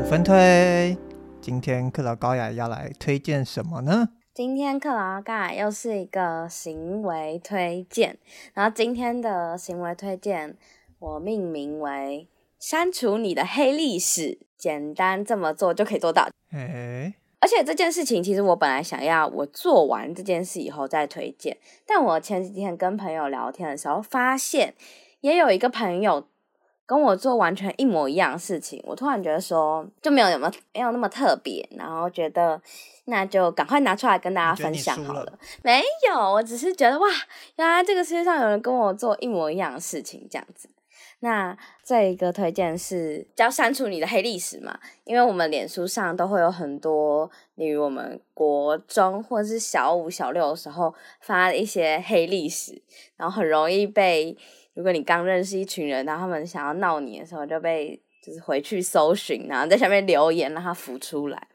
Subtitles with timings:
[0.00, 0.96] 五分推，
[1.40, 4.08] 今天克劳高雅要来推荐什么呢？
[4.32, 8.16] 今天克劳高雅又是一个行为推荐，
[8.54, 10.56] 然后今天的行为推荐
[10.98, 12.28] 我命名为
[12.58, 16.28] “删除你的黑历史”，简单这么做就可以做到。
[16.50, 21.56] 嘿而且这件事情，其实我本来想要我做完这件事以后再推荐，
[21.86, 24.74] 但我前几天跟朋友聊天的时候，发现
[25.20, 26.26] 也有一个朋友
[26.84, 32.60] 跟我做完全一模一样的事情，我突然觉得说就没有什么没有那么特别，然后觉得
[33.04, 35.22] 那就赶快拿出来跟大家分享好了。
[35.22, 37.06] 了没有，我只是觉得哇，
[37.56, 40.68] 原来这个世界上有人跟我做一模一样的事情，这样子。
[41.20, 44.78] 那这一个推荐是要删除你的黑历史嘛？
[45.02, 52.80] 因为我们脸书上都会有很多，例如我们国中或者是小五、小六的时候发的一些黑历史，
[53.16, 54.36] 然后很容易被，
[54.74, 61.48] 如果你刚认识一群人，然后他们想要闹你的时候，就被就是回去搜寻，然后在下面留言让他浮出来。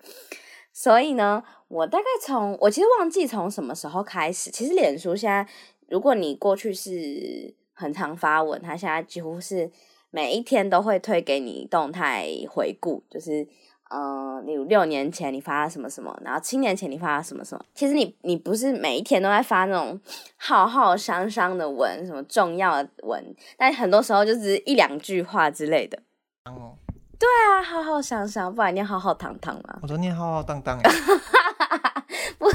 [0.74, 5.48] 所以呢，我大概从我其实忘记从什么时候开始，其实脸书现在，
[5.88, 7.56] 如果你过去是。
[7.74, 9.70] 很常发文，他现在几乎是
[10.12, 13.48] 每一天都会推给你动态回顾，就是
[13.90, 17.64] 呃，例如六年前你发了什么什么，然后七年前你发了什么什么。
[17.76, 20.00] 其实你你不是每一天都在发那种
[20.38, 26.00] 浩浩汤汤的文，什么重要的文，但很多时候就是一两句话之类的。
[26.46, 26.76] 哦，
[27.20, 29.80] 对啊，浩浩汤汤，不然念浩浩汤汤嘛。
[29.82, 30.80] 我都念浩浩荡荡。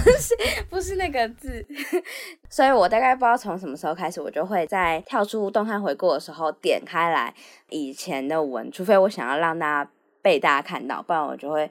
[0.04, 0.34] 不是
[0.70, 1.64] 不是那个字，
[2.48, 7.34] 所以我大概不知道从什么时候开始，我就会在跳出动态回顾的时候点开来
[7.68, 9.90] 以前的文，除非我想要让大家
[10.22, 11.70] 被大家看到，不然我就会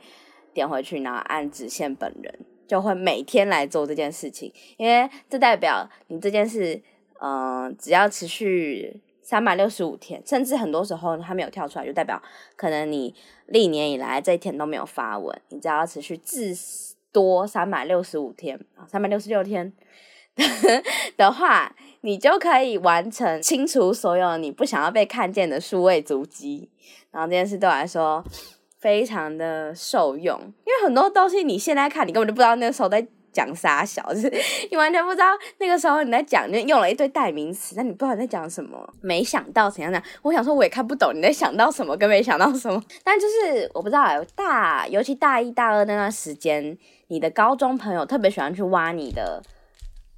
[0.54, 6.82] 点回去，然后按直线本人，就会每天来做这件事情，因为这代表你这件事，
[7.22, 12.22] 嗯、只要持续三百六十五天，甚至很多时候它没有跳出来，就代表
[12.56, 13.14] 可能你
[13.48, 16.56] 历年以来这一天都没有发文，你只要持续至。
[17.12, 19.74] 多三百六十五天啊，三百六十六天
[21.18, 26.70] 的话，你就可以完成清除所有你不想要被看见的数位足迹。
[27.12, 28.24] 然后这件事对我来说
[28.80, 33.06] 非常的受用，因为很多东西你现在看，你根本就不知道那个时候在
[33.38, 34.34] 讲撒小，就是
[34.72, 35.26] 你完全不知道
[35.60, 38.92] 那个时候你在讲，你用了一堆代名词，但你不知道你在讲什么。
[39.02, 42.84] 没想到怎样怎样，我想说我也看不懂你在想到什么，跟没想到什么。
[43.04, 46.76] 但就是我不知道，大尤其大一、大二那段时间。
[47.10, 49.42] 你的高中朋友特别喜欢去挖你的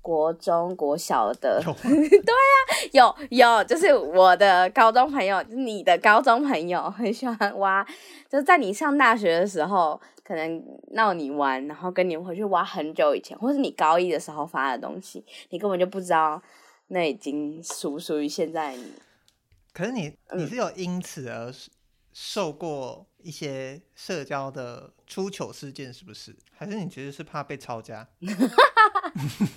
[0.01, 2.57] 国中、国小的， 对啊，
[2.91, 7.83] 有有，就是我的高中朋友，就是你的高中朋友很喜欢挖，
[8.29, 16.41] 就是在你上大学的时候，可能闹你玩，然后跟你回去挖很久以前，或是你高一的时候发的东西，你根本就不知道，
[16.87, 18.93] 那已经属不属于现在你。
[19.73, 21.53] 可是你你是有因此而
[22.11, 26.35] 受过一些社交的出糗事件，是不是？
[26.51, 28.07] 还是你其实是怕被抄家？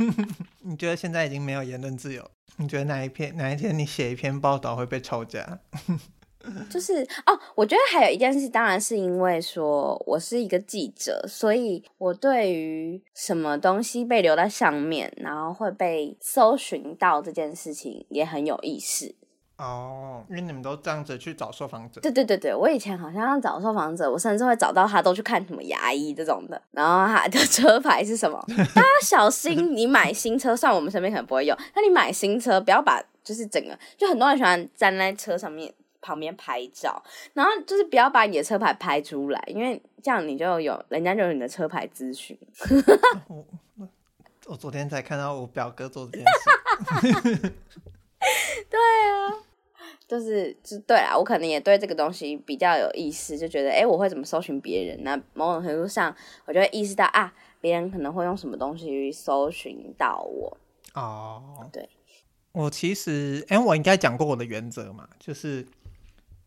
[0.62, 2.30] 你觉得现在已经没有言论自由？
[2.58, 5.60] 你觉得哪一篇哪一天你写一篇报道会被抄家？
[6.68, 19.14] 就是哦，我觉得还有一件事，当然是因为说我是一个记者，所以我对于什么东西被留在上面，然后会被搜寻到这件事情也很有意识。
[19.62, 22.00] 哦，因为你们都这样子去找受访者。
[22.00, 28.44] 对对对对，我以前好像找受访者，我甚至会找到他都去看什么牙医这种的，然后他的车牌是什么？
[28.74, 37.00] 大家小心，你买新车，算我们身边可能不会有，那你买新车不要把就是整个，就很多人喜欢站在车上面旁边拍照，
[37.34, 42.36] 然后就是不要把你的车牌拍出来，因为这样你就有人家就有你的车牌资讯。
[43.28, 43.44] 我
[44.46, 47.52] 我昨天才看到我表哥做这件事。
[48.70, 48.80] 对
[49.10, 49.41] 啊。
[50.06, 55.02] 就是，就对啦，我可能也对这个东西比较有意思，就觉得，哎，我会怎么搜寻别人？
[55.02, 56.14] 那某种程度上，
[56.44, 60.56] 我就会意识到啊，别人可能会用什么东西去搜寻到我。
[60.94, 61.88] 哦，对，
[62.52, 65.66] 我其实，哎，我应该讲过我的原则嘛，就是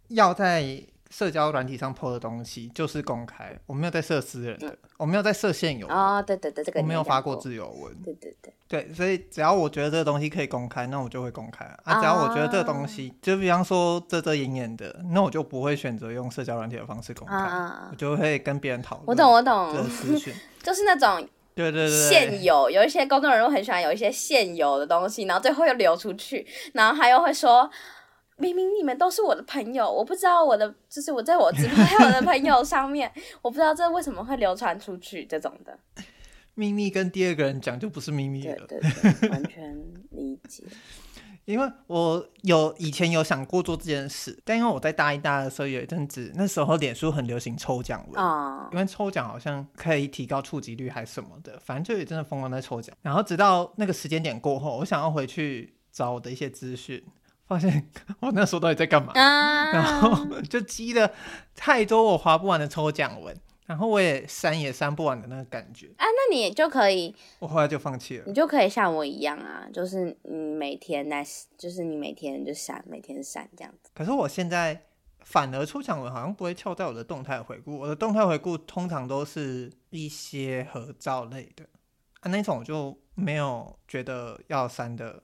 [0.10, 0.84] 要在。
[1.18, 11.80] 社交软体上 po 的东西就是公开，我没有在设私人的，嗯、我没有在设现有哦，对对对，这个我没有发过自由文，对对对，对，所以只要我觉得这个东西可以公开，那我就会公开啊。
[11.86, 19.08] 啊，只要我觉得这个东西，就比方说遮遮掩掩的，那我就不会选择用社交软体的方式公开，啊、我就会跟别人讨论。
[19.08, 21.26] 我懂我懂，这个资讯 就是那种
[21.56, 27.72] 对对对现有，有一些公众人物很喜欢有一些现有的东西，然后最后又流出去，然后他又会说。
[28.38, 33.12] 明明你们都是我的朋友，我不知道我的就是我在我直播还有我的朋友上面，
[33.42, 35.78] 我不知道这为什么会流传出去这种的
[36.54, 38.66] 秘密，跟第二个人讲就不是秘密了。
[38.68, 38.92] 对对
[39.22, 39.78] 对， 完全
[40.12, 40.64] 理解。
[41.46, 52.96] 因为我有以前有想过做这件事，但因为我在大一、大二的时候有一阵子，那时候脸书很流行抽奖文啊，因为抽奖好像可以提高触及率还是什么的，反正就也真的疯狂在抽奖。
[53.04, 57.04] 然后直到那个时间点过后，我想要回去找我的一些资讯，
[57.48, 57.90] 发现
[58.20, 59.14] 我那时候到底在干嘛？
[59.14, 61.12] 啊、然后就积了
[61.56, 63.36] 太多我划不完的抽奖文。
[63.68, 68.24] 然后我也删也删不完的那个感觉啊，那你就可以，我后来就放弃了。
[68.28, 71.26] 你就可以像我一样啊，就是你每天来，
[71.58, 73.90] 就是你每天就删，每天删这样子。
[73.96, 74.80] 可是我现在
[75.22, 81.66] 反而抽奖文好像不会跳在我的动态回顾，我的动态回顾通常都是一些合照类的
[82.20, 85.24] 啊，那种我就没有觉得要删的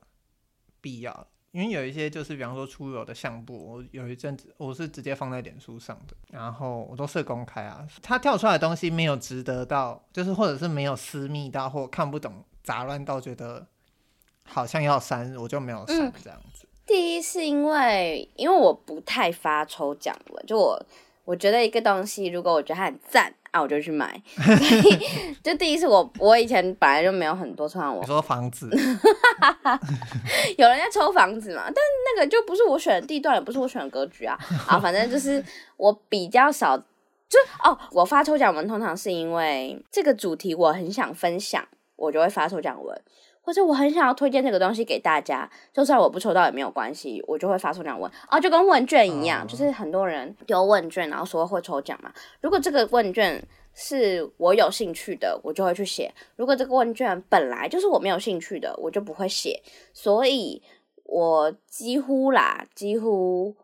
[0.82, 1.28] 必要。
[1.52, 7.86] 因为有一些就是，比方说出游的相簿，我有一阵子我是直接放在脸书上的，然后我都是公开啊。
[8.02, 13.68] 它跳出来的东西没有值得到，就是或者是没有私密到或看不懂、杂乱到觉得
[14.46, 16.64] 好像要删，我就没有删这样子。
[16.64, 20.86] 嗯，第一是因为因为我不太发抽奖文，就我
[21.32, 23.34] 我觉得一个东西，如果我觉得它很赞。
[23.52, 24.22] 啊，我就去买。
[24.40, 24.98] 所以
[25.44, 28.00] 就第一次我，我我以前本来就没有很多抽奖文。
[28.00, 28.70] 我说房子，
[30.58, 31.64] 有人在抽房子嘛？
[31.66, 31.76] 但
[32.16, 34.38] 那个就不是我选的地段，也不是我选的格局啊。
[34.68, 35.44] 啊，反正就是
[35.76, 41.68] 我比较少，就哦，我发抽奖文通常是因为这个主题我很想分享，
[41.98, 43.02] 我就会发抽奖文。
[43.42, 52.12] 或者我很想要推荐这个东西给大家，就算我不抽到也没有关系，我就会发抽奖文啊，就跟问卷一样，就是很多人丢问卷，然后说会抽奖嘛。
[52.40, 53.44] 如果这个问卷
[53.74, 59.62] 是我有兴趣的，我就会去写；如果这个问卷本来就是我没有兴趣的，我就不会写。
[59.94, 60.62] 所以
[61.06, 63.56] 我几乎啦，几乎。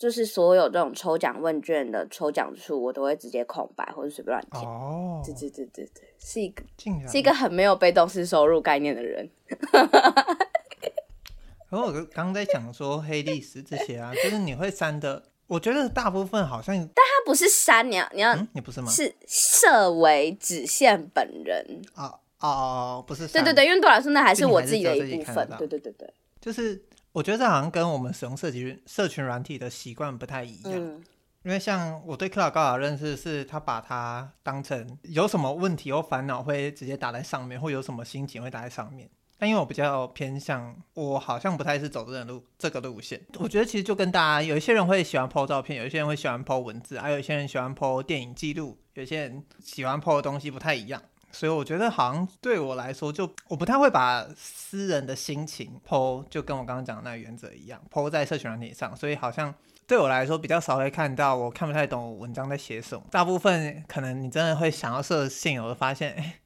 [0.00, 4.64] 就是所有这种抽奖问卷的抽奖处，我都会直接空白或者随便乱填。
[4.64, 6.62] 哦，对对对对对，是一个
[7.06, 9.28] 是一个很没有被动式收入概念的人。
[11.68, 18.90] 可我刚刚在讲说黑历史这些啊，就是你会删的，我觉得大部分好像，但他不是删，你要你要、嗯，你不是吗？
[18.90, 21.82] 是设为只限本人。
[21.94, 25.46] 哦哦，不是，对对对，因为对我来说那还是我自己的一部分。
[25.58, 26.10] 对对对对，
[26.40, 26.82] 就是。
[27.12, 31.02] 我觉得这好像跟我们使用社群社群软体的习惯不太一样，嗯、
[31.42, 39.10] 因为像我对克劳高雅认识是，他把它当成有什么问题或烦恼会直接打在上面，或有什么心情会打在上面。
[39.38, 43.18] 但因为我比较偏向，我好像不太是走这个路这个路线。
[43.38, 51.02] 我觉得其实就跟大家有一些人会喜欢 po 照片，有一些人会喜欢 po 文字，还有一些人喜欢 po 电影记录，有些人喜欢 po 的东西不太一样。
[51.32, 58.94] 所以我觉得好像对我来说，就我不太会把私人的心情 po，就跟我刚刚讲的那个原则一样，po 在社群软体上。
[58.96, 59.54] 所以好像
[59.86, 63.04] 对我来说比较少会看到我看不太懂文章在写什么。
[63.10, 66.40] 大部分可能你真的会想要设现有的发现， 哎，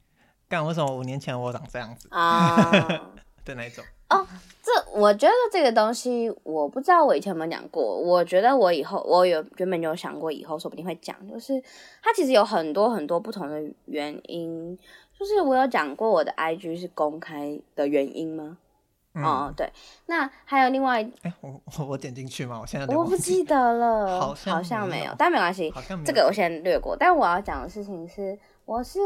[0.47, 2.71] 干为什么五年前我长这样子啊？
[3.43, 3.83] 的那种。
[4.09, 4.27] 哦，
[4.65, 7.83] 这我觉得这个东西，我不知道我以前有没有讲过。
[7.83, 11.61] 我觉得我以后，我有原本有想过以后说不定会讲，就是
[12.01, 14.75] 它其实有很多很多不同的原因。
[15.17, 18.57] 就是我有讲过我的 IG 是公开的原因吗？
[19.13, 19.71] 嗯、哦，对。
[20.07, 22.59] 那还有另外，哎，我我点进去吗？
[22.59, 25.71] 我现在我不记得了， 好像，好像没有，但没关系，
[26.03, 26.97] 这个我先略过。
[26.97, 28.35] 但我要讲的事情是，
[28.65, 28.99] 我是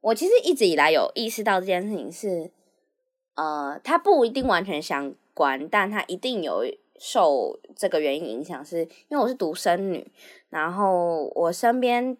[0.00, 2.50] 我其实一直以来有意识到这件事情是。
[3.40, 6.62] 呃，它不一定完全相关，但它一定有
[6.98, 10.06] 受这个原因影响，是因为我是独生女，
[10.50, 12.14] 然后我身边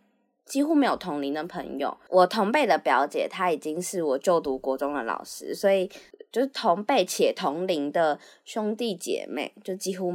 [0.46, 1.94] 几乎没有同龄的朋友。
[2.08, 5.90] 我同辈的表姐，她已经是我就读国中的老师，所以
[6.32, 10.10] 就是同辈且同龄的兄弟姐妹，就几乎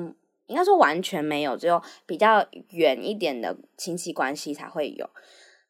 [0.47, 5.07] 应该说完全没有，只有比较远一点的亲戚关系才会有。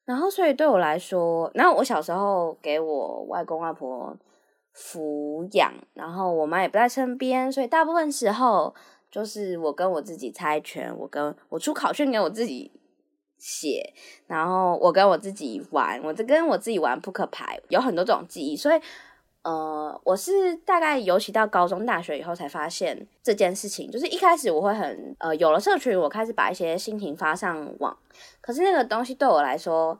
[0.05, 4.15] 然后，所以对我来说，然后我小时候给我外公外婆。
[4.75, 8.75] 抚养，然后我妈也不在身边，所以大部分时候
[9.09, 12.69] 就是我跟我自己猜拳，我跟我出考卷给我自己
[13.37, 13.93] 写，
[14.27, 18.57] 然后我跟我自己玩，我在跟我自己玩扑克牌，有很多这种记忆。
[18.57, 18.81] 所以，
[19.43, 27.97] 呃，我是大概尤其到高中、大学以后才发现这件事情，就是一开始我会很呃有了社群，我开始把一些心情发上网，
[28.41, 29.97] 可是那个东西对我来说。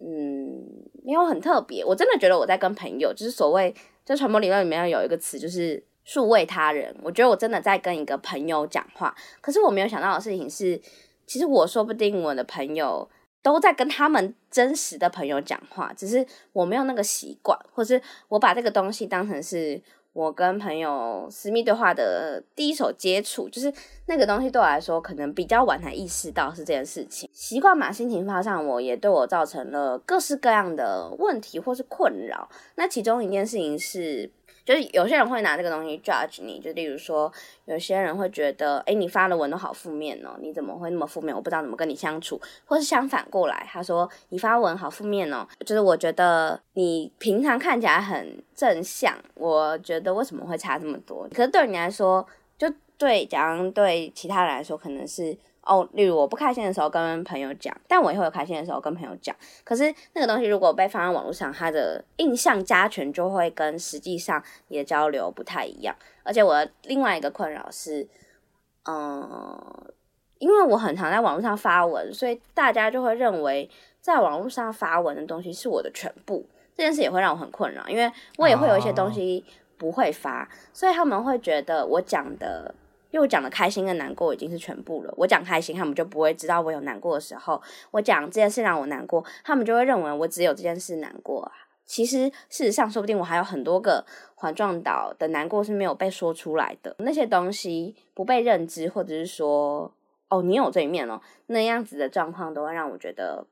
[0.00, 0.62] 嗯，
[1.08, 1.82] 没有很特别。
[1.82, 3.74] 我真的觉得我在跟朋友，就是所谓
[4.04, 6.94] 在传播理论里面有一个词，就是数位他人。
[7.02, 10.78] 我觉得我真的在跟一个朋友讲话，可是我没有想到的事情是，
[11.26, 13.08] 其实我说不定我的朋友
[13.42, 19.80] 都在跟他们真实的朋友讲话，只是我没有那个习惯，或是我把这个东西当成是。
[20.18, 23.72] 我跟朋友私密对话的第一手接触，就是
[24.06, 27.30] 那个东西对我来说，可能比较晚才意识到是这件事情。
[27.32, 32.48] 习惯把心情发上，我也对我造成了各式各样的问题或是困扰。
[32.74, 34.28] 那其中一件事情是，
[34.64, 37.32] 就是有些人会拿这个东西 judge 你，就例如说，
[37.64, 41.34] 有些人会觉得，哎，你发的文都好负面哦，你怎么会那么负面？
[41.34, 51.28] 我不知道怎么跟你相处，或是相反过来，他说你发文好负面哦，就是我觉得你平常看起来很正向，我觉得为什么会差这么多？
[51.34, 52.26] 可是对你来说，
[52.58, 55.36] 就对，假如对其他人来说，可能是。
[55.68, 59.36] 哦，例如我不开心的时候跟朋友讲，但我也会有开心的时候跟朋友讲。
[59.64, 65.94] 可是那个东西如果被放在网络上，它的印象加权就会跟实际上你的交流不太一样。
[66.22, 68.08] 而且我的另外一个困扰是，
[68.86, 69.92] 嗯，
[70.38, 73.68] 因为我很常在网络上发文，所以大家就会认为
[74.00, 76.46] 在网络上发文的东西是我的全部。
[76.74, 79.44] 这件事也会让我很困扰，因为我也会有一些东西
[79.76, 80.48] 不会发，oh.
[80.72, 82.74] 所以他们会觉得我讲的。
[83.10, 85.14] 因为我讲的开心跟难过已经是全部了。
[85.16, 87.60] 我讲开心，他们就不会知道我有难过的时候。
[87.90, 91.50] 我讲这件事让我难过，他们就会认为我只有这件事难过。
[91.86, 96.94] 其实事实上，说不定我还有很多个环状岛的难过是没有被说出来的。
[96.98, 99.90] 那些东西不被认知，或者是说，
[100.28, 103.46] 哦，你有这一面哦，那样子的状况都会让我觉得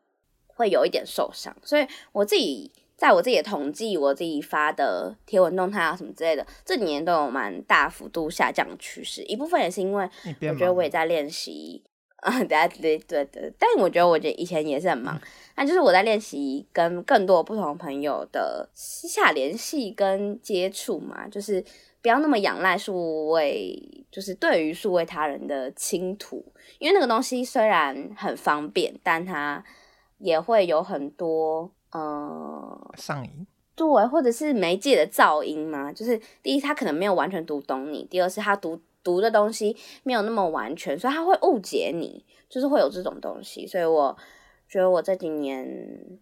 [0.48, 1.56] 会有一点受伤。
[1.62, 2.70] 所以我自己。
[2.96, 9.22] 在我自己的统计，我自己发的贴文动态啊什么之类的，这几年都有蛮大幅度下降的趋势。
[9.24, 11.84] 一部分也是因为我觉得我也在练习
[12.22, 13.52] 啊，对对对对。
[13.58, 15.20] 但我觉得我觉得以前也是很忙，
[15.56, 21.62] 那、嗯、就是我在练习跟更多不同朋友的私下联系跟接触嘛，就是
[22.00, 23.78] 不要那么仰赖数位，
[24.10, 26.42] 就是对于数位他人的倾吐，
[26.78, 29.62] 因为那个东西虽然很方便，但它
[30.16, 31.70] 也会有很多。
[31.96, 43.66] 呃，上瘾，对，或者是媒介的噪音嘛，就是第一，他可能没有完全读懂你；第二是他读读的东西没有那么完全，所以他会误解你，就是会有这种东西。
[43.66, 44.14] 所以我
[44.68, 46.18] 觉得我这几年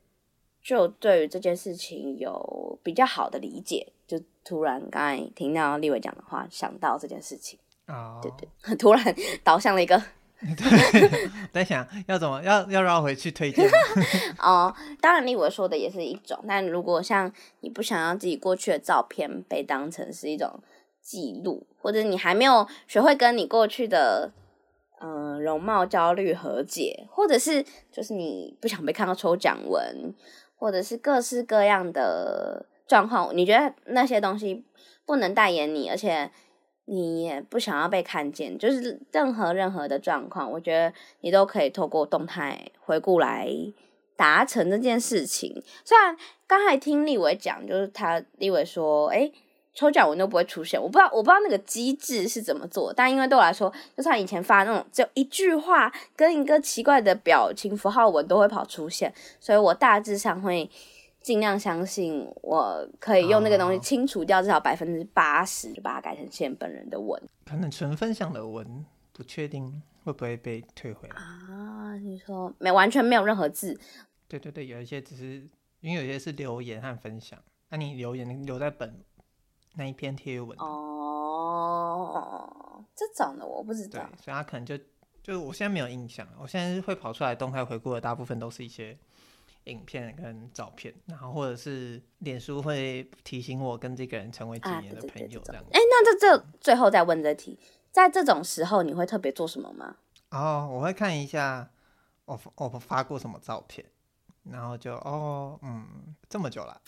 [0.62, 8.22] 就对于这件事情有比较好的理解，就突然刚才听到立伟讲的话，想到这件事情啊，oh.
[8.22, 9.02] 对对， 突然
[9.42, 10.00] 导向了一个。
[10.56, 13.66] 对，在想要怎么要要绕回去推荐
[14.38, 14.74] 哦。
[15.00, 16.38] 当然，立伟说的也是一种。
[16.46, 20.60] 但如果像你不想要自己过去的照片被当成是一种
[21.00, 24.32] 记录，或者你还没有学会跟你过去的
[25.00, 30.14] 嗯、容貌焦虑和解，或者是就是你不想被看到抽奖文，
[30.56, 34.64] 或者是各式各样的状况，你觉得那些东西
[35.06, 36.30] 不能代言你，而且。
[36.86, 43.48] 你也不想要被看见，就是任何任何的状况，我觉得你都可以透过动态回顾来
[44.16, 45.62] 达成这件事情。
[45.84, 46.14] 虽然
[46.46, 49.32] 刚才听立伟讲，就是他立伟说，哎，
[49.74, 60.68] 抽奖文都不会出现，我不知道我不知道那个机制是怎么做，但因为对我来说，就算以前发那种只有一句话跟一个奇怪的表情符号文都会跑出现，所以我大致上会。
[61.24, 67.18] 尽量相信我可以用那个东西清除掉至少百分之八十，就把它改成现本人的文。
[67.46, 71.96] 可能纯分享的文，不确定会不会被退回来啊？
[71.96, 73.80] 你说没完全没有任何字？
[74.28, 75.48] 对对对，有一些只是
[75.80, 77.38] 因为有些是留言和分享，
[77.70, 79.02] 那你留言留在本
[79.76, 84.78] 那一篇贴文哦，这种的我不知道，所以他可能就
[85.22, 88.98] 就我现在没有印象，我现在会跑出来动态回顾的大部分都是一些。
[89.64, 95.62] 影片跟照片，然后或者是脸书会提醒我跟这个人成为几年的朋友这样。
[95.72, 97.58] 哎、啊，那这这最后再问这题，
[97.90, 99.96] 在这种时候你会特别做什么吗？
[100.30, 101.70] 哦，我会看一下
[102.24, 103.86] 我我发过什么照片，
[104.50, 105.86] 然后就哦，嗯，
[106.28, 106.80] 这么久了。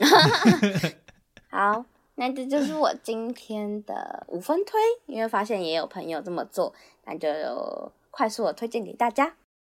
[1.49, 1.85] 好，
[2.16, 9.37] 那这就是我今天的五分推，因为发现也有朋友这么做，那就快速的推荐给大家。